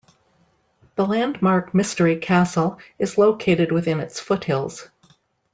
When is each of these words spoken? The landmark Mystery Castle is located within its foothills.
The 0.95 1.05
landmark 1.05 1.75
Mystery 1.75 2.15
Castle 2.17 2.79
is 2.97 3.19
located 3.19 3.71
within 3.71 3.99
its 3.99 4.19
foothills. 4.19 4.89